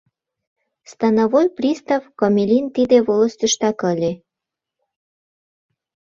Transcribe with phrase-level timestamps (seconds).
[0.91, 4.11] Становой пристав Комелин тиде волостьыштак ыле.